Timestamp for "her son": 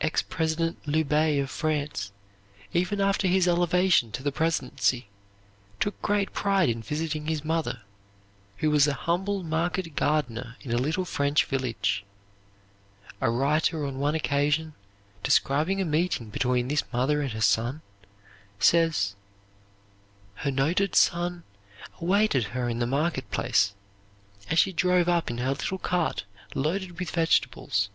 17.30-17.80